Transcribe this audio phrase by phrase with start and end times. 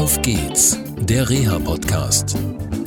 [0.00, 2.34] Auf geht's, der Reha-Podcast.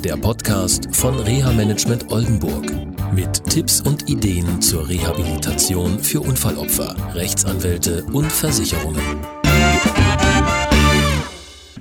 [0.03, 2.65] Der Podcast von Reha-Management Oldenburg.
[3.13, 8.99] Mit Tipps und Ideen zur Rehabilitation für Unfallopfer, Rechtsanwälte und Versicherungen.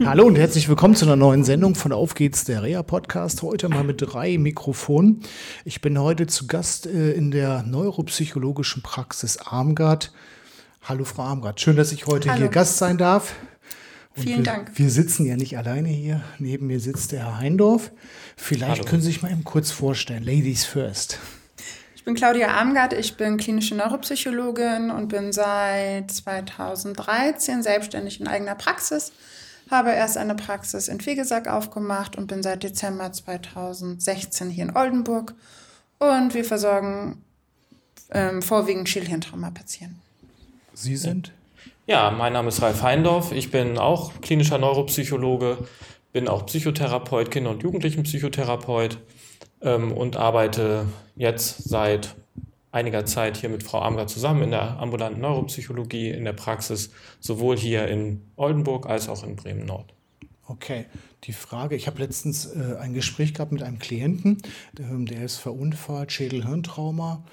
[0.05, 3.41] Hallo und herzlich willkommen zu einer neuen Sendung von Auf geht's, der Reha-Podcast.
[3.41, 5.23] Heute mal mit drei Mikrofonen.
[5.65, 10.13] Ich bin heute zu Gast äh, in der neuropsychologischen Praxis Armgard.
[10.83, 12.41] Hallo Frau Armgard, schön, dass ich heute Hallo.
[12.41, 13.35] hier Gast sein darf.
[14.17, 14.71] Und Vielen wir, Dank.
[14.75, 16.23] Wir sitzen ja nicht alleine hier.
[16.39, 17.93] Neben mir sitzt der Herr Heindorf.
[18.37, 18.85] Vielleicht Hallo.
[18.85, 20.23] können Sie sich mal eben kurz vorstellen.
[20.23, 21.19] Ladies first.
[22.03, 28.57] Ich bin Claudia Armgard, ich bin klinische Neuropsychologin und bin seit 2013 selbstständig in eigener
[28.57, 29.13] Praxis.
[29.71, 35.35] Habe erst eine Praxis in Fegesack aufgemacht und bin seit Dezember 2016 hier in Oldenburg.
[36.01, 37.23] Und wir versorgen
[38.11, 40.01] ähm, vorwiegend Schädelhirntrauma-Patienten.
[40.75, 41.33] Sie sind?
[41.87, 43.33] Ja, mein Name ist Ralf Heindorf.
[43.33, 45.59] Ich bin auch klinischer Neuropsychologe,
[46.13, 48.99] bin auch Psychotherapeut, Kinder- und Jugendlichenpsychotherapeut
[49.63, 52.15] ähm, und arbeite jetzt seit
[52.71, 57.59] einiger Zeit hier mit Frau Amger zusammen in der ambulanten Neuropsychologie in der Praxis, sowohl
[57.59, 59.93] hier in Oldenburg als auch in Bremen-Nord.
[60.47, 60.87] Okay,
[61.25, 64.41] die Frage, ich habe letztens äh, ein Gespräch gehabt mit einem Klienten,
[64.79, 67.25] der, der ist verunfallt, Schädel-Hirntrauma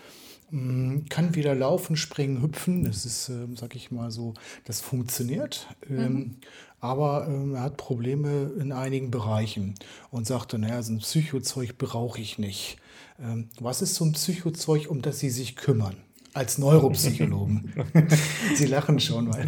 [1.10, 2.84] kann wieder laufen, springen, hüpfen.
[2.84, 4.34] Das ist, äh, sag ich mal so,
[4.66, 5.68] das funktioniert.
[5.90, 6.36] Ähm, mhm.
[6.80, 9.76] aber ähm, er hat Probleme in einigen Bereichen
[10.12, 12.78] und sagte, naja, so ein Psychozeug brauche ich nicht.
[13.20, 15.98] Ähm, was ist so ein Psychozeug, um das Sie sich kümmern?
[16.34, 17.74] Als Neuropsychologen.
[18.56, 19.48] Sie lachen schon, weil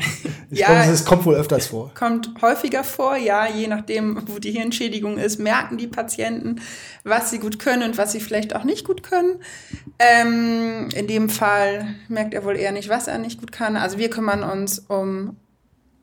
[0.50, 1.94] ich ja, glaube, es kommt wohl öfters vor.
[1.94, 6.62] Kommt häufiger vor, ja, je nachdem, wo die Hirnschädigung ist, merken die Patienten,
[7.04, 9.40] was sie gut können und was sie vielleicht auch nicht gut können.
[10.00, 13.76] Ähm, in dem Fall merkt er wohl eher nicht, was er nicht gut kann.
[13.76, 15.38] Also wir kümmern uns um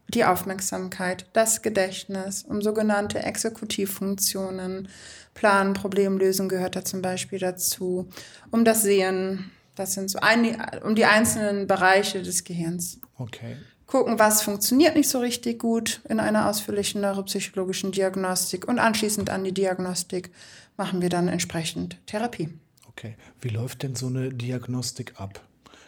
[0.08, 4.88] die Aufmerksamkeit, das Gedächtnis, um sogenannte Exekutivfunktionen.
[5.34, 8.08] Plan, Problemlösen gehört da zum Beispiel dazu,
[8.50, 13.00] um das Sehen, das sind so ein, um die einzelnen Bereiche des Gehirns.
[13.16, 13.56] Okay.
[13.86, 19.44] Gucken, was funktioniert nicht so richtig gut in einer ausführlichen neuropsychologischen Diagnostik und anschließend an
[19.44, 20.30] die Diagnostik
[20.76, 22.50] machen wir dann entsprechend Therapie.
[22.88, 23.16] Okay.
[23.40, 25.40] Wie läuft denn so eine Diagnostik ab?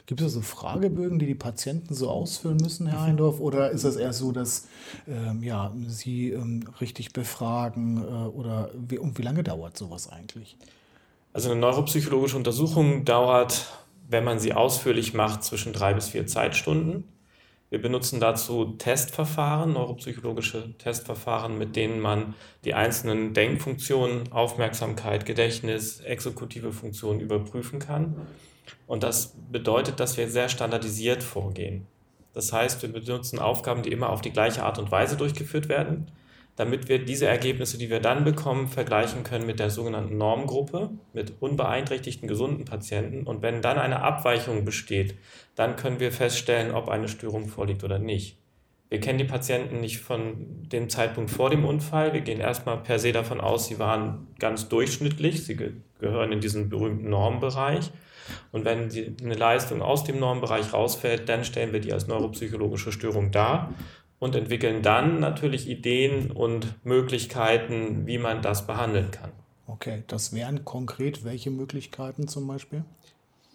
[0.06, 3.38] Gibt es so Fragebögen, die die Patienten so ausfüllen müssen, Herr Heindorf?
[3.38, 4.66] Oder ist es eher so, dass
[5.06, 7.98] ähm, ja, Sie ähm, richtig befragen?
[7.98, 10.56] Äh, oder wie, und wie lange dauert sowas eigentlich?
[11.32, 13.66] Also eine neuropsychologische Untersuchung dauert,
[14.10, 17.04] wenn man sie ausführlich macht, zwischen drei bis vier Zeitstunden.
[17.71, 22.34] Wir benutzen dazu Testverfahren, neuropsychologische Testverfahren, mit denen man
[22.65, 28.26] die einzelnen Denkfunktionen, Aufmerksamkeit, Gedächtnis, exekutive Funktionen überprüfen kann.
[28.88, 31.87] Und das bedeutet, dass wir sehr standardisiert vorgehen.
[32.32, 36.10] Das heißt, wir benutzen Aufgaben, die immer auf die gleiche Art und Weise durchgeführt werden
[36.60, 41.32] damit wir diese Ergebnisse, die wir dann bekommen, vergleichen können mit der sogenannten Normgruppe, mit
[41.41, 43.22] unbeeinträchtigten gesunden Patienten.
[43.22, 45.15] Und wenn dann eine Abweichung besteht,
[45.54, 48.37] dann können wir feststellen, ob eine Störung vorliegt oder nicht.
[48.91, 52.12] Wir kennen die Patienten nicht von dem Zeitpunkt vor dem Unfall.
[52.12, 56.69] Wir gehen erstmal per se davon aus, sie waren ganz durchschnittlich, sie gehören in diesen
[56.69, 57.91] berühmten Normbereich.
[58.53, 58.91] Und wenn
[59.22, 63.75] eine Leistung aus dem Normbereich rausfällt, dann stellen wir die als neuropsychologische Störung dar
[64.20, 69.32] und entwickeln dann natürlich Ideen und Möglichkeiten, wie man das behandeln kann.
[69.66, 72.84] Okay, das wären konkret welche Möglichkeiten zum Beispiel?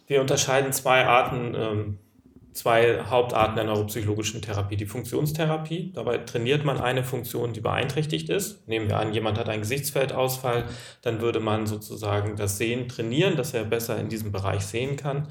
[0.07, 1.97] Wir unterscheiden zwei Arten, ähm,
[2.53, 4.75] zwei Hauptarten der neuropsychologischen Therapie.
[4.75, 8.67] Die Funktionstherapie, dabei trainiert man eine Funktion, die beeinträchtigt ist.
[8.67, 10.65] Nehmen wir an, jemand hat einen Gesichtsfeldausfall,
[11.01, 15.27] dann würde man sozusagen das Sehen trainieren, dass er besser in diesem Bereich sehen kann.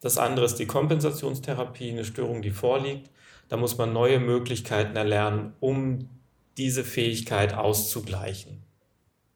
[0.00, 3.08] Das andere ist die Kompensationstherapie, eine Störung, die vorliegt.
[3.54, 6.08] Da muss man neue Möglichkeiten erlernen, um
[6.56, 8.64] diese Fähigkeit auszugleichen.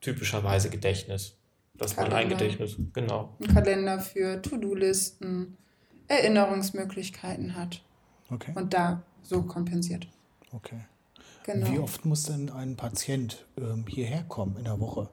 [0.00, 1.36] Typischerweise Gedächtnis.
[1.74, 2.16] Dass Kalender.
[2.16, 3.36] man ein Gedächtnis, genau.
[3.40, 5.56] Ein Kalender für To-Do-Listen,
[6.08, 7.80] Erinnerungsmöglichkeiten hat.
[8.28, 8.50] Okay.
[8.56, 10.08] Und da so kompensiert.
[10.50, 10.80] Okay.
[11.44, 11.70] Genau.
[11.70, 15.08] Wie oft muss denn ein Patient ähm, hierher kommen in der Woche?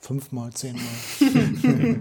[0.00, 0.82] Fünfmal, zehnmal?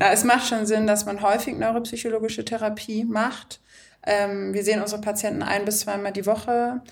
[0.00, 3.60] Na, es macht schon Sinn, dass man häufig neuropsychologische Therapie macht.
[4.06, 6.82] Ähm, wir sehen unsere Patienten ein bis zweimal die Woche.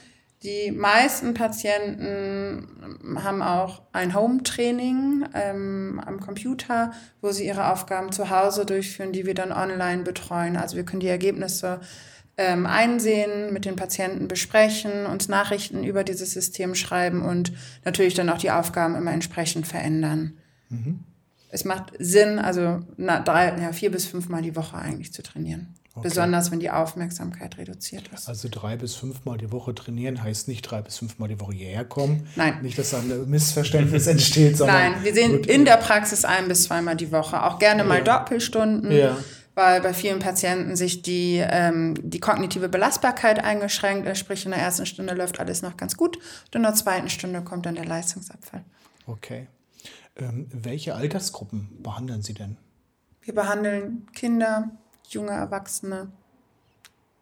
[0.43, 8.31] Die meisten Patienten haben auch ein Home-Training ähm, am Computer, wo sie ihre Aufgaben zu
[8.31, 10.57] Hause durchführen, die wir dann online betreuen.
[10.57, 11.81] Also wir können die Ergebnisse
[12.39, 17.53] ähm, einsehen, mit den Patienten besprechen, uns Nachrichten über dieses System schreiben und
[17.85, 20.39] natürlich dann auch die Aufgaben immer entsprechend verändern.
[20.71, 21.01] Mhm.
[21.51, 25.75] Es macht Sinn, also na, drei, ja, vier bis fünfmal die Woche eigentlich zu trainieren.
[26.01, 26.09] Okay.
[26.09, 28.27] Besonders wenn die Aufmerksamkeit reduziert ist.
[28.27, 31.85] Also drei bis fünfmal die Woche trainieren heißt nicht drei bis fünfmal die Woche hierher
[31.85, 32.27] kommen.
[32.37, 32.63] Nein.
[32.63, 34.93] Nicht, dass da ein Missverständnis entsteht, sondern.
[34.93, 37.43] Nein, wir sehen in der Praxis ein bis zweimal die Woche.
[37.45, 38.05] Auch gerne mal ja.
[38.05, 38.91] Doppelstunden.
[38.91, 39.17] Ja.
[39.55, 44.17] Weil bei vielen Patienten sich die, ähm, die kognitive Belastbarkeit eingeschränkt.
[44.17, 46.17] Sprich, in der ersten Stunde läuft alles noch ganz gut.
[46.17, 48.65] Und in der zweiten Stunde kommt dann der Leistungsabfall.
[49.07, 49.49] Okay.
[50.17, 52.57] Ähm, welche Altersgruppen behandeln Sie denn?
[53.23, 54.71] Wir behandeln Kinder,
[55.13, 56.11] junge Erwachsene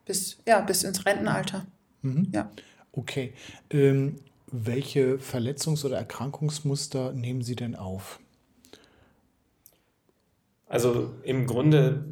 [0.05, 1.67] bis, ja, bis ins Rentenalter.
[2.02, 2.29] Mhm.
[2.32, 2.50] Ja.
[2.93, 3.32] Okay.
[3.70, 4.17] Ähm,
[4.50, 8.19] welche Verletzungs- oder Erkrankungsmuster nehmen Sie denn auf?
[10.67, 12.05] Also im Grunde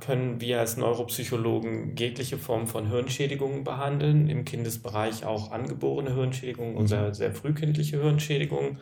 [0.00, 6.86] können wir als Neuropsychologen jegliche Form von Hirnschädigungen behandeln, im Kindesbereich auch angeborene Hirnschädigungen und
[6.86, 8.78] sehr, sehr frühkindliche Hirnschädigungen.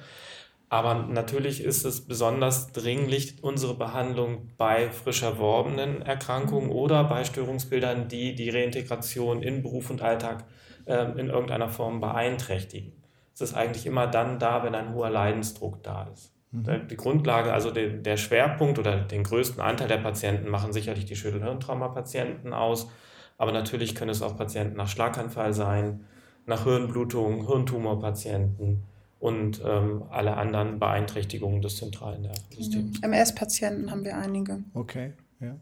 [0.73, 8.09] Aber natürlich ist es besonders dringlich, unsere Behandlung bei frisch erworbenen Erkrankungen oder bei Störungsbildern,
[8.09, 10.47] die die Reintegration in Beruf und Alltag
[10.87, 12.95] äh, in irgendeiner Form beeinträchtigen.
[13.35, 16.33] Es ist eigentlich immer dann da, wenn ein hoher Leidensdruck da ist.
[16.53, 16.89] Mhm.
[16.89, 21.17] Die Grundlage, also der, der Schwerpunkt oder den größten Anteil der Patienten machen sicherlich die
[21.17, 22.89] Schädel-Hirntrauma-Patienten aus.
[23.37, 26.07] Aber natürlich können es auch Patienten nach Schlaganfall sein,
[26.47, 28.85] nach Hirnblutung, Hirntumorpatienten
[29.23, 32.99] und ähm, alle anderen Beeinträchtigungen des zentralen Nervensystems.
[32.99, 33.05] Mhm.
[33.05, 34.65] MS-Patienten haben wir einige.
[34.75, 35.55] Okay, ja.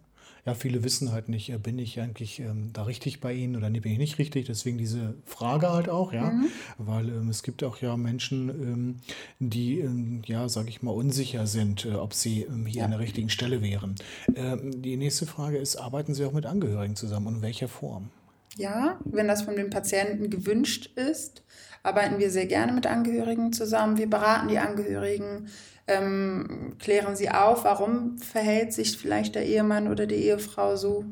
[0.46, 3.68] Ja, viele wissen halt nicht, äh, bin ich eigentlich ähm, da richtig bei Ihnen oder
[3.68, 4.46] bin ich nicht richtig?
[4.46, 6.30] Deswegen diese Frage halt auch, ja.
[6.30, 6.46] Mhm.
[6.78, 8.96] Weil ähm, es gibt auch ja Menschen, ähm,
[9.40, 12.84] die, ähm, ja, sage ich mal, unsicher sind, äh, ob sie ähm, hier ja.
[12.86, 13.96] an der richtigen Stelle wären.
[14.36, 18.08] Ähm, die nächste Frage ist, arbeiten Sie auch mit Angehörigen zusammen und in welcher Form?
[18.56, 21.42] Ja, wenn das von dem Patienten gewünscht ist
[21.82, 23.96] arbeiten wir sehr gerne mit Angehörigen zusammen.
[23.96, 25.48] Wir beraten die Angehörigen,
[25.86, 31.04] ähm, klären sie auf, warum verhält sich vielleicht der Ehemann oder die Ehefrau so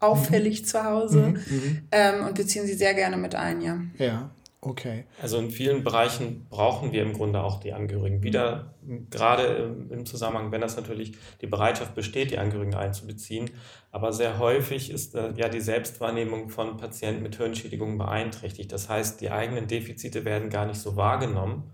[0.00, 0.66] auffällig mhm.
[0.66, 1.78] zu Hause mhm, mhm.
[1.90, 3.80] ähm, und beziehen sie sehr gerne mit ein, ja.
[3.98, 4.30] Ja,
[4.66, 5.04] Okay.
[5.20, 8.74] Also in vielen Bereichen brauchen wir im Grunde auch die Angehörigen wieder,
[9.10, 11.12] gerade im Zusammenhang, wenn das natürlich
[11.42, 13.50] die Bereitschaft besteht, die Angehörigen einzubeziehen.
[13.90, 18.72] Aber sehr häufig ist äh, ja die Selbstwahrnehmung von Patienten mit Hirnschädigungen beeinträchtigt.
[18.72, 21.70] Das heißt, die eigenen Defizite werden gar nicht so wahrgenommen.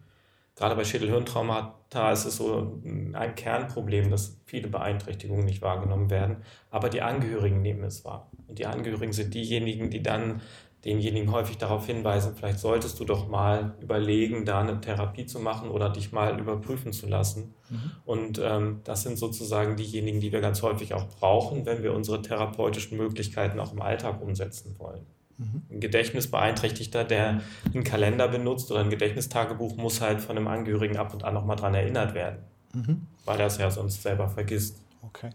[0.56, 6.38] Gerade bei Schädelhirntraumata ist es so ein Kernproblem, dass viele Beeinträchtigungen nicht wahrgenommen werden.
[6.70, 8.30] Aber die Angehörigen nehmen es wahr.
[8.46, 10.42] Und die Angehörigen sind diejenigen, die dann
[10.84, 15.70] denjenigen häufig darauf hinweisen, vielleicht solltest du doch mal überlegen, da eine Therapie zu machen
[15.70, 17.54] oder dich mal überprüfen zu lassen.
[17.68, 17.90] Mhm.
[18.06, 22.22] Und ähm, das sind sozusagen diejenigen, die wir ganz häufig auch brauchen, wenn wir unsere
[22.22, 25.04] therapeutischen Möglichkeiten auch im Alltag umsetzen wollen.
[25.36, 25.62] Mhm.
[25.70, 27.42] Ein Gedächtnisbeeinträchtigter, der
[27.74, 31.56] einen Kalender benutzt oder ein Gedächtnistagebuch, muss halt von einem Angehörigen ab und an nochmal
[31.56, 32.38] dran erinnert werden,
[32.72, 33.06] mhm.
[33.26, 34.78] weil er es ja sonst selber vergisst.
[35.02, 35.30] Okay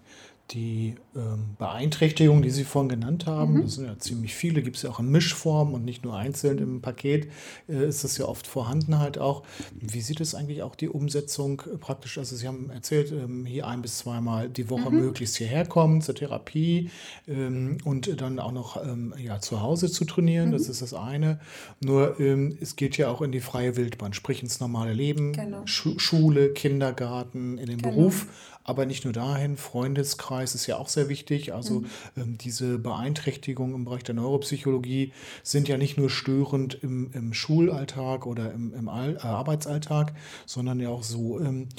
[0.52, 3.62] die ähm, Beeinträchtigungen, die Sie vorhin genannt haben, mhm.
[3.64, 6.60] das sind ja ziemlich viele, gibt es ja auch in Mischform und nicht nur einzeln
[6.60, 7.32] im Paket,
[7.68, 9.44] äh, ist das ja oft vorhanden halt auch.
[9.74, 12.20] Wie sieht es eigentlich auch die Umsetzung äh, praktisch?
[12.20, 15.00] Also Sie haben erzählt, ähm, hier ein bis zweimal die Woche mhm.
[15.00, 16.92] möglichst hierher kommen zur Therapie
[17.28, 20.54] ähm, und dann auch noch ähm, ja, zu Hause zu trainieren, mhm.
[20.54, 21.40] das ist das eine.
[21.84, 25.66] Nur ähm, es geht ja auch in die freie Wildbahn, sprich ins normale Leben, genau.
[25.66, 27.96] Schu Schule, Kindergarten, in den genau.
[27.96, 28.28] Beruf
[28.66, 31.54] aber nicht nur dahin, Freundeskreis ist ja auch sehr wichtig.
[31.54, 31.86] Also mhm.
[32.18, 35.14] ähm, diese Beeinträchtigungen im Bereich der Neuropsychologie
[35.44, 40.14] sind ja nicht nur störend im, im Schulalltag oder im, im All, äh, Arbeitsalltag,
[40.48, 41.70] sondern ja auch so ähm,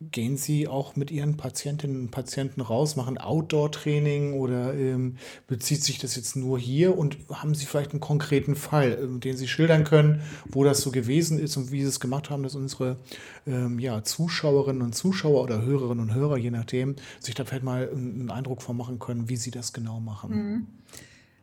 [0.00, 5.98] gehen Sie auch mit Ihren Patientinnen und Patienten raus, machen Outdoor-Training oder ähm, bezieht sich
[5.98, 9.84] das jetzt nur hier und haben Sie vielleicht einen konkreten Fall, äh, den Sie schildern
[9.84, 12.96] können, wo das so gewesen ist und wie Sie es gemacht haben, dass unsere
[13.46, 17.88] ähm, ja, Zuschauerinnen und Zuschauer oder Hörerinnen und Hörer, je nachdem, sich da vielleicht mal
[17.88, 20.30] einen Eindruck von machen können, wie Sie das genau machen?
[20.30, 20.66] Mhm.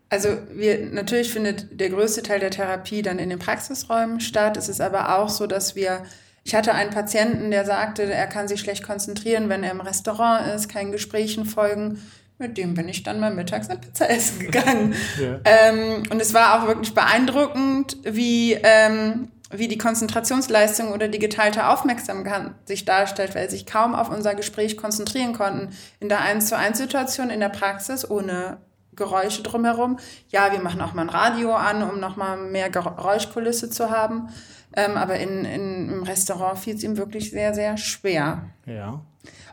[0.09, 4.57] Also wir, natürlich findet der größte Teil der Therapie dann in den Praxisräumen statt.
[4.57, 6.03] Es ist aber auch so, dass wir
[6.43, 10.47] ich hatte einen Patienten, der sagte, er kann sich schlecht konzentrieren, wenn er im Restaurant
[10.47, 12.01] ist, keinen Gesprächen folgen.
[12.39, 14.95] Mit dem bin ich dann mal mittags eine Pizza essen gegangen.
[15.19, 15.39] Ja.
[15.45, 21.67] Ähm, und es war auch wirklich beeindruckend, wie, ähm, wie die Konzentrationsleistung oder die geteilte
[21.67, 25.69] Aufmerksamkeit sich darstellt, weil sie sich kaum auf unser Gespräch konzentrieren konnten.
[25.99, 28.57] In der 1 zu 1 Situation in der Praxis ohne
[28.95, 29.99] Geräusche drumherum.
[30.29, 34.29] Ja, wir machen auch mal ein Radio an, um nochmal mehr Geräuschkulisse zu haben.
[34.75, 38.49] Ähm, aber in, in, im Restaurant fiel es ihm wirklich sehr, sehr schwer.
[38.65, 39.03] Ja.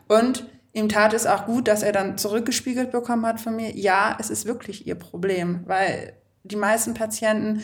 [0.07, 4.17] Und ihm tat es auch gut, dass er dann zurückgespiegelt bekommen hat von mir, ja,
[4.19, 7.61] es ist wirklich ihr Problem, weil die meisten Patienten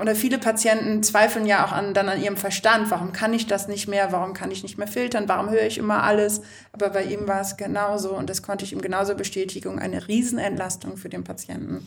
[0.00, 2.90] oder viele Patienten zweifeln ja auch an, dann an ihrem Verstand.
[2.90, 4.12] Warum kann ich das nicht mehr?
[4.12, 5.28] Warum kann ich nicht mehr filtern?
[5.28, 6.40] Warum höre ich immer alles?
[6.72, 9.78] Aber bei ihm war es genauso und das konnte ich ihm genauso bestätigen.
[9.78, 11.86] Eine Riesenentlastung für den Patienten.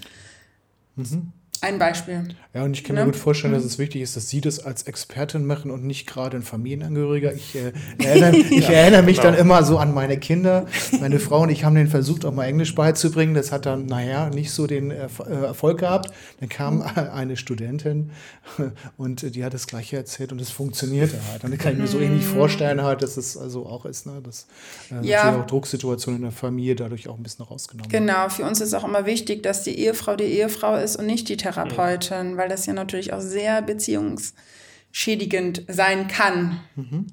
[0.96, 1.34] Mhm.
[1.64, 2.28] Ein Beispiel.
[2.54, 3.06] Ja, und ich kann ne?
[3.06, 3.70] mir gut vorstellen, dass mhm.
[3.70, 7.34] es wichtig ist, dass Sie das als Expertin machen und nicht gerade ein Familienangehöriger.
[7.34, 7.72] Ich, äh,
[8.04, 9.32] erinnere, ich ja, erinnere mich genau.
[9.32, 10.66] dann immer so an meine Kinder.
[11.00, 13.34] Meine Frau und ich haben den versucht, auch mal Englisch beizubringen.
[13.34, 15.08] Das hat dann, naja, nicht so den äh,
[15.42, 16.12] Erfolg gehabt.
[16.42, 16.84] Dann kam mhm.
[17.14, 18.12] eine Studentin
[18.98, 21.46] und die hat das Gleiche erzählt und es funktionierte halt.
[21.46, 22.34] Dann kann ich mir so ähnlich mhm.
[22.36, 24.22] vorstellen, halt, dass es also auch ist, ne?
[24.22, 24.48] dass
[24.92, 25.40] äh, ja.
[25.40, 28.84] auch Drucksituationen in der Familie dadurch auch ein bisschen rausgenommen Genau, für uns ist auch
[28.84, 31.53] immer wichtig, dass die Ehefrau die Ehefrau ist und nicht die Therapeutin.
[31.54, 36.60] Therapeutin, weil das ja natürlich auch sehr beziehungsschädigend sein kann.
[36.76, 37.08] Mhm.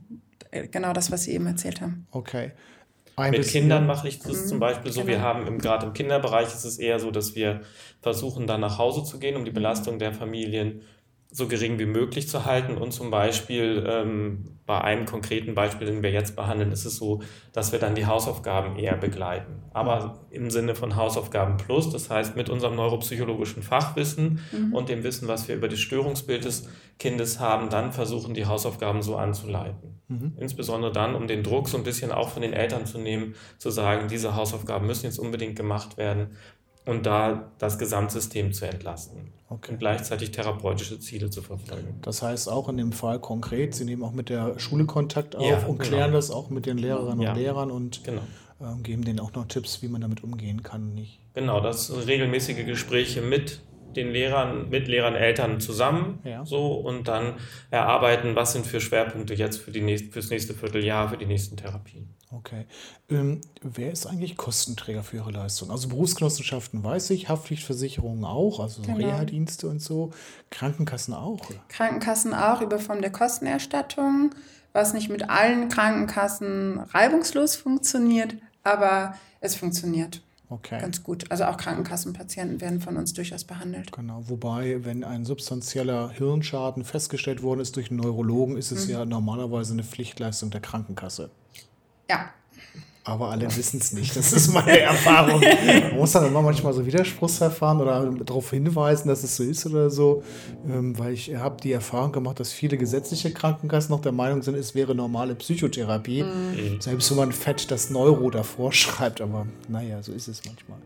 [0.71, 2.07] Genau das, was Sie eben erzählt haben.
[2.11, 2.53] Okay.
[3.17, 4.47] Ein Mit Kindern mache ich das mhm.
[4.47, 5.01] zum Beispiel so.
[5.01, 5.13] Genau.
[5.13, 7.61] Wir haben gerade im Kinderbereich ist es eher so, dass wir
[8.01, 10.83] versuchen, dann nach Hause zu gehen, um die Belastung der Familien
[11.33, 12.77] so gering wie möglich zu halten.
[12.77, 17.23] Und zum Beispiel ähm, bei einem konkreten Beispiel, den wir jetzt behandeln, ist es so,
[17.53, 19.63] dass wir dann die Hausaufgaben eher begleiten.
[19.73, 24.75] Aber im Sinne von Hausaufgaben plus, das heißt mit unserem neuropsychologischen Fachwissen mhm.
[24.75, 26.69] und dem Wissen, was wir über das Störungsbild des
[26.99, 30.01] Kindes haben, dann versuchen, die Hausaufgaben so anzuleiten.
[30.09, 30.33] Mhm.
[30.39, 33.71] Insbesondere dann, um den Druck so ein bisschen auch von den Eltern zu nehmen, zu
[33.71, 36.37] sagen, diese Hausaufgaben müssen jetzt unbedingt gemacht werden
[36.87, 39.73] und da das Gesamtsystem zu entlasten okay.
[39.73, 41.99] und gleichzeitig therapeutische Ziele zu verfolgen.
[42.03, 45.47] Das heißt auch in dem Fall konkret, Sie nehmen auch mit der Schule Kontakt auf
[45.47, 45.91] ja, und genau.
[45.91, 47.33] klären das auch mit den Lehrerinnen ja.
[47.33, 48.23] und Lehrern und genau.
[48.61, 50.95] äh, geben denen auch noch Tipps, wie man damit umgehen kann.
[50.95, 51.21] Nicht?
[51.35, 53.61] Genau, das sind regelmäßige Gespräche mit
[53.97, 56.45] den Lehrern, mit Lehrern, Eltern zusammen ja.
[56.45, 57.35] so und dann
[57.71, 61.57] erarbeiten, was sind für Schwerpunkte jetzt für die nächst, fürs nächste Vierteljahr, für die nächsten
[61.57, 62.15] Therapien.
[62.33, 62.67] Okay.
[63.09, 65.71] Ähm, wer ist eigentlich Kostenträger für Ihre Leistung?
[65.73, 68.99] Also Berufsgenossenschaften weiß ich, Haftpflichtversicherungen auch, also genau.
[68.99, 70.13] Reha-Dienste und so,
[70.51, 71.51] Krankenkassen auch.
[71.51, 71.59] Oder?
[71.69, 74.31] Krankenkassen auch über Form der Kostenerstattung,
[74.73, 80.23] was nicht mit allen Krankenkassen reibungslos funktioniert, aber es funktioniert.
[80.51, 80.81] Okay.
[80.81, 81.31] Ganz gut.
[81.31, 83.93] Also auch Krankenkassenpatienten werden von uns durchaus behandelt.
[83.93, 84.25] Genau.
[84.27, 88.93] Wobei, wenn ein substanzieller Hirnschaden festgestellt worden ist durch einen Neurologen, ist es mhm.
[88.93, 91.31] ja normalerweise eine Pflichtleistung der Krankenkasse.
[92.11, 92.31] Ja.
[93.03, 94.15] Aber alle wissen es nicht.
[94.15, 95.41] Das ist meine Erfahrung.
[95.67, 99.89] Man muss dann immer manchmal so Widerspruchsverfahren oder darauf hinweisen, dass es so ist oder
[99.89, 100.23] so.
[100.69, 104.55] Ähm, weil ich habe die Erfahrung gemacht, dass viele gesetzliche Krankenkassen noch der Meinung sind,
[104.55, 106.25] es wäre normale Psychotherapie.
[106.25, 106.81] Mhm.
[106.81, 109.23] Selbst wenn man fett das Neuro davor schreibt.
[109.23, 110.79] Aber naja, so ist es manchmal.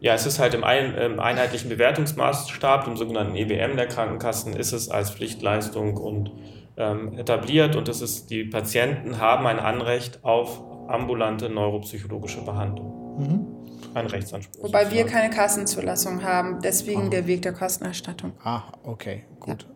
[0.00, 4.72] Ja, es ist halt im, ein, im einheitlichen Bewertungsmaßstab, im sogenannten EBM der Krankenkassen, ist
[4.72, 6.32] es als Pflichtleistung und
[6.76, 13.18] ähm, etabliert und das ist, die Patienten haben ein Anrecht auf ambulante neuropsychologische Behandlung.
[13.18, 13.46] Mhm.
[13.94, 14.64] Ein Rechtsanspruch.
[14.64, 17.10] Wobei wir keine Kassenzulassung haben, deswegen Aha.
[17.10, 18.32] der Weg der Kostenerstattung.
[18.42, 19.66] Ah, okay, gut.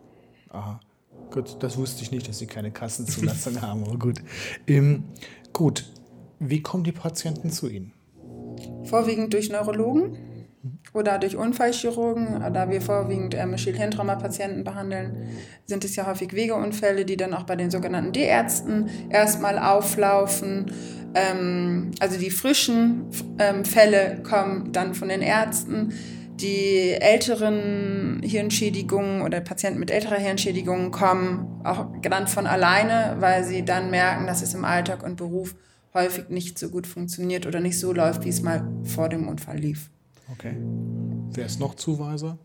[0.53, 0.59] Ja.
[0.59, 0.79] Aha.
[1.31, 4.19] Gut, das wusste ich nicht, dass Sie keine Kassenzulassung haben, aber gut.
[4.67, 5.05] Ähm,
[5.53, 5.85] gut,
[6.39, 7.93] wie kommen die Patienten zu Ihnen?
[8.83, 10.17] Vorwiegend durch Neurologen
[10.93, 15.29] oder durch Unfallchirurgen, da wir vorwiegend ähm, Schädelhirntrauma-Patienten behandeln,
[15.65, 20.71] sind es ja häufig Wegeunfälle, die dann auch bei den sogenannten D-Ärzten erstmal auflaufen.
[21.13, 23.05] Ähm, also die frischen
[23.39, 25.93] ähm, Fälle kommen dann von den Ärzten.
[26.35, 33.63] Die älteren Hirnschädigungen oder Patienten mit älterer Hirnschädigung kommen auch dann von alleine, weil sie
[33.63, 35.55] dann merken, dass es im Alltag und Beruf
[35.93, 39.57] häufig nicht so gut funktioniert oder nicht so läuft, wie es mal vor dem Unfall
[39.57, 39.89] lief.
[40.31, 40.55] Okay.
[41.33, 42.37] Wer ist noch Zuweiser?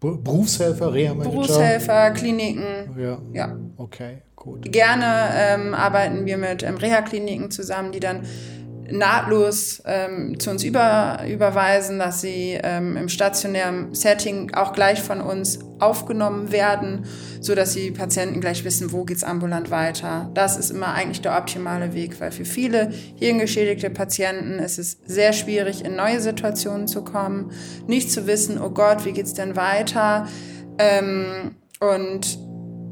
[0.00, 1.30] Berufshelfer, Reha-Manager?
[1.30, 2.98] Berufshelfer, Kliniken.
[2.98, 3.22] Ja.
[3.32, 3.56] ja.
[3.76, 4.72] Okay, gut.
[4.72, 8.22] Gerne ähm, arbeiten wir mit ähm, Reha-Kliniken zusammen, die dann
[8.90, 15.20] nahtlos ähm, zu uns über, überweisen, dass sie ähm, im stationären Setting auch gleich von
[15.20, 17.06] uns aufgenommen werden,
[17.40, 20.28] so dass die Patienten gleich wissen, wo geht's ambulant weiter.
[20.34, 25.32] Das ist immer eigentlich der optimale Weg, weil für viele hirngeschädigte Patienten ist es sehr
[25.32, 27.52] schwierig, in neue Situationen zu kommen,
[27.86, 30.26] nicht zu wissen, oh Gott, wie geht's denn weiter?
[30.78, 32.38] Ähm, und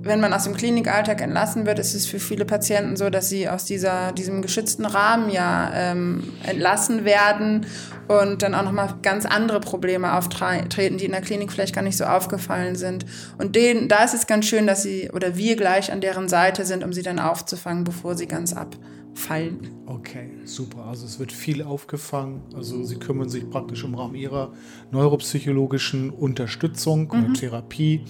[0.02, 3.49] wenn man aus dem Klinikalltag entlassen wird, ist es für viele Patienten so, dass sie
[3.49, 7.66] aus dieser, diesem geschützten Rahmen ja ähm, entlassen werden
[8.09, 11.99] und dann auch nochmal ganz andere Probleme auftreten, die in der Klinik vielleicht gar nicht
[11.99, 13.04] so aufgefallen sind.
[13.38, 16.64] Und denen, da ist es ganz schön, dass sie oder wir gleich an deren Seite
[16.64, 19.71] sind, um sie dann aufzufangen, bevor sie ganz abfallen.
[19.85, 20.87] Okay, super.
[20.87, 22.40] Also es wird viel aufgefangen.
[22.54, 24.52] Also Sie kümmern sich praktisch im Rahmen Ihrer
[24.92, 27.25] neuropsychologischen Unterstützung mhm.
[27.25, 28.04] und Therapie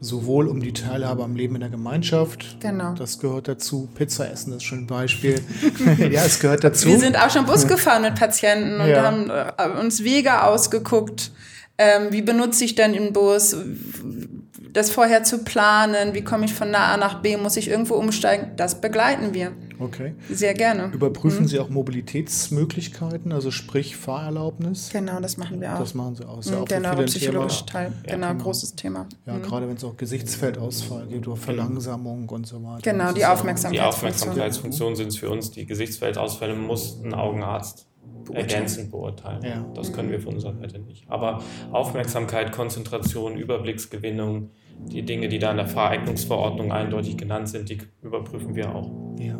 [0.00, 2.60] sowohl um die Teilhabe am Leben in der Gemeinschaft.
[2.60, 2.94] Genau.
[2.94, 3.88] Das gehört dazu.
[3.94, 5.40] Pizza essen ist schon ein Beispiel.
[6.10, 6.88] ja, es gehört dazu.
[6.88, 9.02] Wir sind auch schon Bus gefahren mit Patienten und ja.
[9.02, 11.32] haben äh, uns Wege ausgeguckt.
[11.78, 13.56] Ähm, wie benutze ich denn den Bus?
[14.76, 18.52] das vorher zu planen, wie komme ich von A nach B, muss ich irgendwo umsteigen,
[18.56, 19.52] das begleiten wir.
[19.78, 20.14] Okay.
[20.30, 20.90] Sehr gerne.
[20.92, 21.48] Überprüfen mhm.
[21.48, 24.90] Sie auch Mobilitätsmöglichkeiten, also sprich Fahrerlaubnis?
[24.92, 25.78] Genau, das machen wir auch.
[25.78, 26.42] Das machen Sie auch.
[26.44, 29.06] Ja, mhm, der neuropsychologische Teil, ja, genau, genau, großes Thema.
[29.26, 29.42] Ja, mhm.
[29.42, 32.90] gerade wenn es auch Gesichtsfeldausfall geht oder Verlangsamung und so weiter.
[32.90, 33.72] Genau, die Aufmerksamkeitsfunktion.
[33.72, 37.86] Die Aufmerksamkeitsfunktion sind es für uns, die Gesichtsfeldausfälle muss ein Augenarzt
[38.26, 38.48] beurteilen.
[38.48, 39.42] ergänzend beurteilen.
[39.42, 39.66] Ja.
[39.74, 41.04] Das können wir von unserer Seite nicht.
[41.08, 47.78] Aber Aufmerksamkeit, Konzentration, Überblicksgewinnung, die Dinge, die da in der Fahreignungsverordnung eindeutig genannt sind, die
[48.02, 48.90] überprüfen wir auch.
[49.18, 49.38] Ja.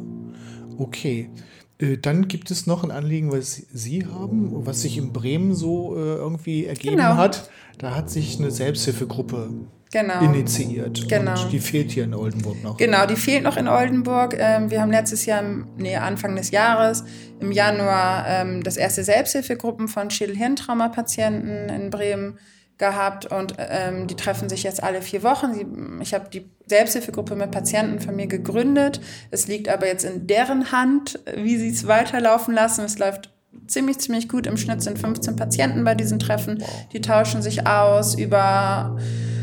[0.79, 1.31] Okay.
[1.79, 5.97] Äh, dann gibt es noch ein Anliegen, was Sie haben, was sich in Bremen so
[5.97, 7.17] äh, irgendwie ergeben genau.
[7.17, 7.51] hat.
[7.79, 9.51] Da hat sich eine Selbsthilfegruppe
[9.93, 10.21] genau.
[10.21, 11.09] initiiert.
[11.09, 11.43] Genau.
[11.43, 12.77] Und die fehlt hier in Oldenburg noch.
[12.79, 14.35] Genau, die fehlt noch in Oldenburg.
[14.39, 15.43] Ähm, wir haben letztes Jahr,
[15.77, 17.05] nee, Anfang des Jahres,
[17.41, 22.39] im Januar, ähm, das erste Selbsthilfegruppen von Schädel-Hirntraumapatienten in Bremen
[22.79, 26.01] gehabt und ähm, die treffen sich jetzt alle vier Wochen.
[26.03, 29.01] ich habe die Selbsthilfegruppe mit Patienten von mir gegründet.
[29.31, 32.85] Es liegt aber jetzt in deren Hand, wie sie es weiterlaufen lassen.
[32.85, 33.31] Es läuft
[33.67, 34.47] ziemlich, ziemlich gut.
[34.47, 36.63] Im Schnitt sind 15 Patienten bei diesen Treffen.
[36.93, 38.99] Die tauschen sich aus über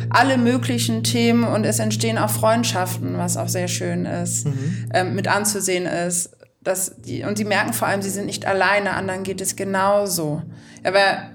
[0.09, 4.89] alle möglichen Themen und es entstehen auch Freundschaften, was auch sehr schön ist, mhm.
[4.93, 6.37] ähm, mit anzusehen ist.
[6.61, 10.43] Dass die, und sie merken vor allem, sie sind nicht alleine, anderen geht es genauso.
[10.83, 11.29] Aber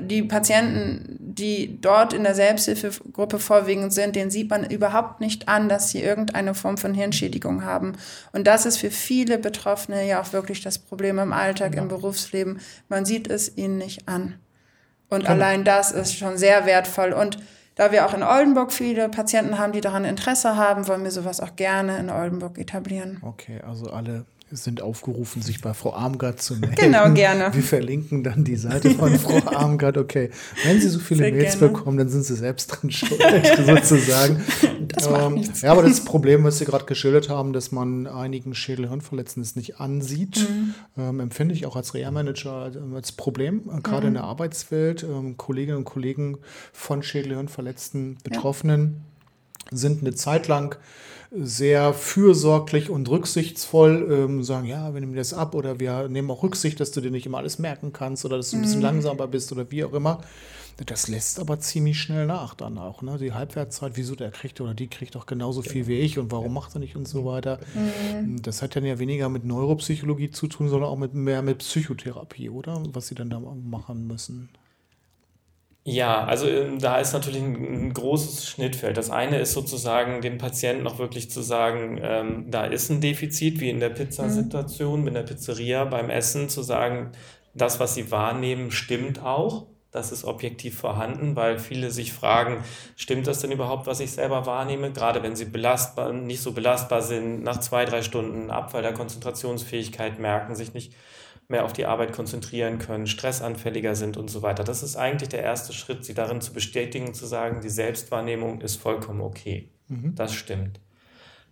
[0.00, 5.68] die Patienten, die dort in der Selbsthilfegruppe vorwiegend sind, den sieht man überhaupt nicht an,
[5.68, 7.92] dass sie irgendeine Form von Hirnschädigung haben.
[8.32, 11.82] Und das ist für viele Betroffene ja auch wirklich das Problem im Alltag, ja.
[11.82, 12.60] im Berufsleben.
[12.88, 14.36] Man sieht es ihnen nicht an.
[15.08, 17.12] Und Kann allein das ist schon sehr wertvoll.
[17.12, 17.38] Und
[17.74, 21.40] da wir auch in Oldenburg viele Patienten haben, die daran Interesse haben, wollen wir sowas
[21.40, 23.18] auch gerne in Oldenburg etablieren.
[23.22, 26.76] Okay, also alle sind aufgerufen, sich bei Frau Armgard zu melden.
[26.76, 27.52] Genau, gerne.
[27.52, 29.98] Wir verlinken dann die Seite von Frau Armgard.
[29.98, 30.30] Okay,
[30.64, 31.72] wenn Sie so viele Sehr Mails gerne.
[31.72, 33.20] bekommen, dann sind Sie selbst drin schuld,
[33.66, 34.44] sozusagen.
[34.88, 35.42] Das ähm.
[35.62, 40.48] Ja, aber das Problem, was Sie gerade geschildert haben, dass man einigen Schädel-Hirnverletzten nicht ansieht,
[40.48, 40.74] mhm.
[40.96, 44.08] ähm, empfinde ich auch als Reha-Manager als Problem, äh, gerade mhm.
[44.08, 45.02] in der Arbeitswelt.
[45.02, 46.38] Ähm, Kolleginnen und Kollegen
[46.72, 49.02] von Schädel-Hirnverletzten Betroffenen
[49.72, 49.76] ja.
[49.76, 50.78] sind eine Zeit lang
[51.38, 56.42] sehr fürsorglich und rücksichtsvoll ähm, sagen, ja, wir nehmen das ab oder wir nehmen auch
[56.42, 58.84] Rücksicht, dass du dir nicht immer alles merken kannst oder dass du ein bisschen mhm.
[58.86, 60.20] langsamer bist oder wie auch immer.
[60.84, 63.00] Das lässt aber ziemlich schnell nach dann auch.
[63.00, 63.16] Ne?
[63.16, 65.88] Die Halbwertszeit, wieso der kriegt oder die kriegt doch genauso viel genau.
[65.88, 67.60] wie ich und warum macht er nicht und so weiter.
[67.74, 68.42] Mhm.
[68.42, 72.50] Das hat dann ja weniger mit Neuropsychologie zu tun, sondern auch mit mehr mit Psychotherapie,
[72.50, 72.82] oder?
[72.92, 74.50] Was sie dann da machen müssen.
[75.88, 78.96] Ja, also ähm, da ist natürlich ein, großes Schnittfeld.
[78.96, 83.60] Das eine ist sozusagen, dem Patienten auch wirklich zu sagen, ähm, da ist ein Defizit,
[83.60, 85.08] wie in der Pizzasituation, mhm.
[85.08, 87.12] in der Pizzeria beim Essen, zu sagen,
[87.54, 89.66] das, was sie wahrnehmen, stimmt auch.
[89.92, 92.64] Das ist objektiv vorhanden, weil viele sich fragen,
[92.96, 94.90] stimmt das denn überhaupt, was ich selber wahrnehme?
[94.90, 100.18] Gerade wenn sie belastbar, nicht so belastbar sind, nach zwei, drei Stunden Abfall der Konzentrationsfähigkeit
[100.18, 100.94] merken, sich nicht
[101.48, 104.64] mehr auf die Arbeit konzentrieren können, stressanfälliger sind und so weiter.
[104.64, 108.76] Das ist eigentlich der erste Schritt, sie darin zu bestätigen, zu sagen, die Selbstwahrnehmung ist
[108.76, 109.70] vollkommen okay.
[109.88, 110.14] Mhm.
[110.14, 110.80] Das stimmt.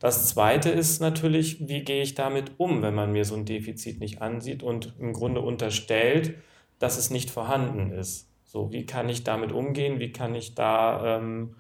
[0.01, 4.01] Das zweite ist natürlich, wie gehe ich damit um, wenn man mir so ein Defizit
[4.01, 6.35] nicht ansieht und im Grunde unterstellt,
[6.79, 8.29] dass es nicht vorhanden ist.
[8.45, 10.01] So, wie kann ich damit umgehen?
[10.01, 11.55] Wie kann ich da ähm,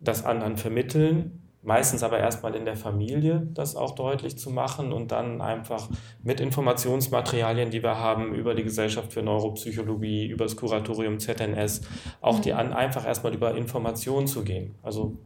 [0.00, 1.49] das anderen vermitteln?
[1.62, 5.88] Meistens aber erstmal in der Familie das auch deutlich zu machen und dann einfach
[6.22, 11.82] mit Informationsmaterialien, die wir haben über die Gesellschaft für Neuropsychologie, über das Kuratorium ZNS,
[12.20, 14.74] auch die an, einfach erstmal über Informationen zu gehen.
[14.82, 15.18] Also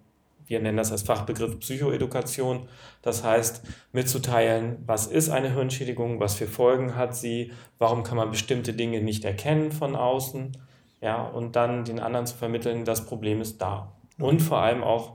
[0.46, 2.68] wir nennen das als Fachbegriff Psychoedukation.
[3.00, 8.30] Das heißt, mitzuteilen, was ist eine Hirnschädigung, was für Folgen hat sie, warum kann man
[8.30, 10.52] bestimmte Dinge nicht erkennen von außen,
[11.00, 13.92] ja, und dann den anderen zu vermitteln, das Problem ist da.
[14.18, 15.14] Und vor allem auch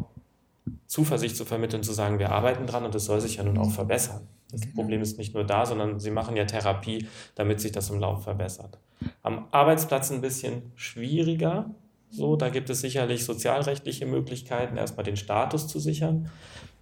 [0.86, 3.72] Zuversicht zu vermitteln, zu sagen, wir arbeiten dran und es soll sich ja nun auch
[3.72, 4.28] verbessern.
[4.52, 4.76] Das genau.
[4.76, 8.24] Problem ist nicht nur da, sondern sie machen ja Therapie, damit sich das im Lauf
[8.24, 8.80] verbessert.
[9.22, 11.70] Am Arbeitsplatz ein bisschen schwieriger.
[12.10, 16.30] So, da gibt es sicherlich sozialrechtliche Möglichkeiten, erstmal den Status zu sichern.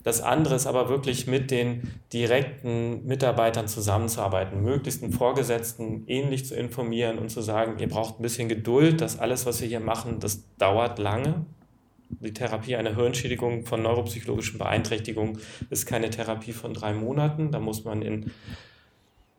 [0.04, 6.56] Das andere ist aber wirklich mit den direkten Mitarbeitern zusammenzuarbeiten, möglichst einen Vorgesetzten ähnlich zu
[6.56, 10.20] informieren und zu sagen, ihr braucht ein bisschen Geduld, das alles, was wir hier machen,
[10.22, 11.46] das dauert lange
[12.10, 15.40] die Therapie einer Hirnschädigung von neuropsychologischen Beeinträchtigungen
[15.70, 17.52] ist keine Therapie von drei Monaten.
[17.52, 18.32] Da muss man in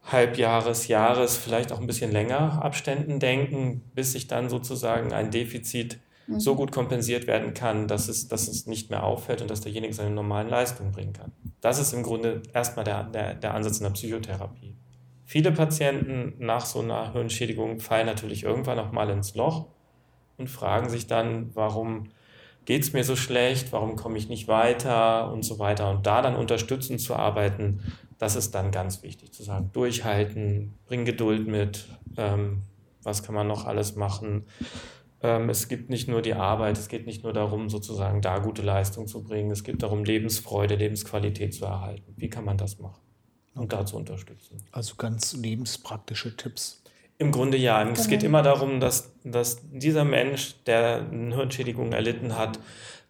[0.04, 5.98] Halbjahres, Jahres, vielleicht auch ein bisschen länger Abständen denken, bis sich dann sozusagen ein Defizit
[6.26, 6.40] mhm.
[6.40, 9.92] so gut kompensiert werden kann, dass es, dass es nicht mehr auffällt und dass derjenige
[9.92, 11.32] seine normalen Leistungen bringen kann.
[11.60, 14.76] Das ist im Grunde erstmal der, der, der Ansatz in der Psychotherapie.
[15.24, 19.66] Viele Patienten nach so einer Hirnschädigung fallen natürlich irgendwann noch mal ins Loch
[20.38, 22.08] und fragen sich dann, warum
[22.68, 25.88] geht es mir so schlecht, warum komme ich nicht weiter und so weiter.
[25.88, 27.80] Und da dann unterstützend zu arbeiten,
[28.18, 32.64] das ist dann ganz wichtig zu sagen, durchhalten, bring Geduld mit, ähm,
[33.02, 34.44] was kann man noch alles machen.
[35.22, 38.60] Ähm, es gibt nicht nur die Arbeit, es geht nicht nur darum, sozusagen da gute
[38.60, 42.12] Leistung zu bringen, es geht darum, Lebensfreude, Lebensqualität zu erhalten.
[42.18, 43.00] Wie kann man das machen
[43.54, 43.76] und okay.
[43.76, 44.62] da zu unterstützen?
[44.72, 46.82] Also ganz lebenspraktische Tipps.
[47.18, 47.82] Im Grunde ja.
[47.90, 48.30] Es geht genau.
[48.30, 52.60] immer darum, dass, dass dieser Mensch, der eine Hirnschädigung erlitten hat,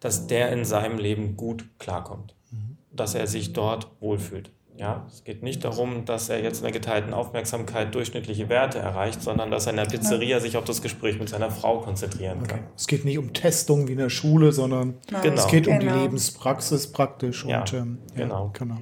[0.00, 2.34] dass der in seinem Leben gut klarkommt.
[2.50, 2.78] Mhm.
[2.90, 4.50] Dass er sich dort wohlfühlt.
[4.78, 9.20] Ja, es geht nicht darum, dass er jetzt in der geteilten Aufmerksamkeit durchschnittliche Werte erreicht,
[9.20, 12.60] sondern dass er in der Pizzeria sich auf das Gespräch mit seiner Frau konzentrieren kann.
[12.60, 12.68] Okay.
[12.76, 15.34] Es geht nicht um Testung wie in der Schule, sondern genau.
[15.34, 15.94] es geht um genau.
[15.94, 17.44] die Lebenspraxis praktisch.
[17.44, 18.50] Ja, und, ähm, ja, genau.
[18.52, 18.78] genau.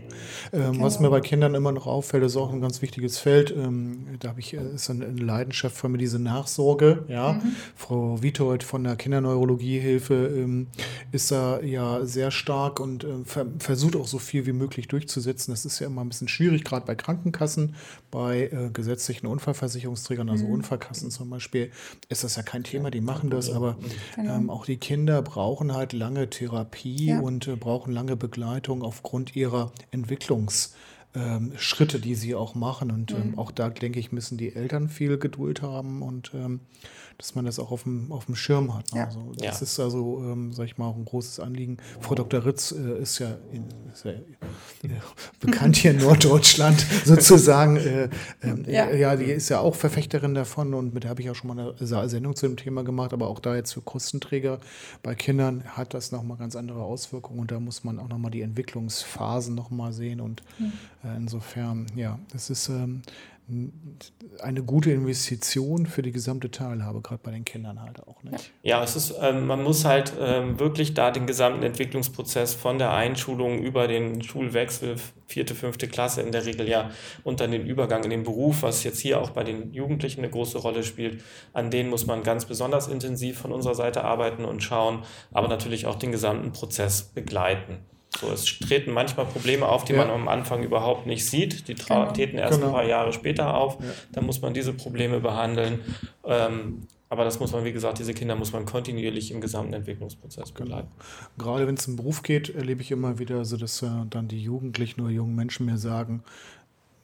[0.53, 0.85] Ähm, genau.
[0.85, 3.51] Was mir bei Kindern immer noch auffällt, ist auch ein ganz wichtiges Feld.
[3.57, 7.07] Ähm, da habe ich äh, ist eine Leidenschaft von mir diese Nachsorge.
[7.09, 7.57] Ja, mhm.
[7.75, 10.67] Frau Witold von der Kinderneurologiehilfe ähm,
[11.13, 13.25] ist da ja sehr stark und äh,
[13.59, 15.53] versucht auch so viel wie möglich durchzusetzen.
[15.53, 17.75] Das ist ja immer ein bisschen schwierig, gerade bei Krankenkassen,
[18.11, 20.55] bei äh, gesetzlichen Unfallversicherungsträgern, also mhm.
[20.55, 21.71] Unfallkassen zum Beispiel,
[22.09, 23.77] ist das ja kein Thema, die machen das, aber
[24.15, 24.37] genau.
[24.37, 27.21] ähm, auch die Kinder brauchen halt lange Therapie ja.
[27.21, 30.73] und äh, brauchen lange Begleitung aufgrund ihrer Entwicklungs-
[31.17, 32.91] ähm, Schritte, die sie auch machen.
[32.91, 33.39] Und ähm, mhm.
[33.39, 36.61] auch da, denke ich, müssen die Eltern viel Geduld haben und ähm,
[37.19, 38.93] dass man das auch auf dem, auf dem Schirm hat.
[38.93, 39.07] Ja.
[39.07, 39.63] Also, das ja.
[39.63, 41.79] ist also, ähm, sag ich mal, auch ein großes Anliegen.
[42.01, 42.45] Frau Dr.
[42.45, 44.23] Ritz äh, ist ja, in, ist ja äh,
[45.41, 47.77] bekannt hier in Norddeutschland sozusagen.
[47.77, 48.11] Äh,
[48.43, 48.91] äh, ja.
[48.91, 49.17] ja.
[49.17, 52.09] die ist ja auch Verfechterin davon und mit der habe ich auch schon mal eine
[52.09, 53.15] Sendung zu dem Thema gemacht.
[53.15, 54.59] Aber auch da jetzt für Kostenträger
[55.03, 58.43] bei Kindern hat das nochmal ganz andere Auswirkungen und da muss man auch nochmal die
[58.43, 60.73] Entwicklungsphasen nochmal sehen und mhm.
[61.17, 63.03] insofern, ja, das ist ähm,
[64.41, 68.51] eine gute Investition für die gesamte Teilhabe, gerade bei den Kindern halt auch nicht.
[68.63, 72.93] Ja, es ist, ähm, man muss halt ähm, wirklich da den gesamten Entwicklungsprozess von der
[72.93, 76.91] Einschulung über den Schulwechsel, vierte, fünfte Klasse in der Regel ja,
[77.23, 80.31] und dann den Übergang in den Beruf, was jetzt hier auch bei den Jugendlichen eine
[80.31, 84.65] große Rolle spielt, an denen muss man ganz besonders intensiv von unserer Seite arbeiten und
[84.65, 87.79] schauen, aber natürlich auch den gesamten Prozess begleiten.
[88.21, 89.99] So, es treten manchmal Probleme auf, die ja.
[89.99, 91.69] man am Anfang überhaupt nicht sieht.
[91.69, 92.11] Die genau.
[92.13, 92.69] treten erst genau.
[92.69, 93.79] ein paar Jahre später auf.
[93.81, 93.87] Ja.
[94.13, 95.81] Dann muss man diese Probleme behandeln.
[96.25, 100.55] Ähm, aber das muss man, wie gesagt, diese Kinder muss man kontinuierlich im gesamten Entwicklungsprozess
[100.55, 100.65] genau.
[100.65, 100.89] begleiten.
[101.39, 101.51] Genau.
[101.51, 104.43] Gerade wenn es um Beruf geht, erlebe ich immer wieder so, dass äh, dann die
[104.43, 106.25] Jugendlichen oder jungen Menschen mir sagen,